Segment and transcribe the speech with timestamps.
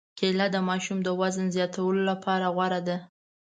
[0.17, 2.97] کېله د ماشوم د وزن زیاتولو لپاره غوره ده.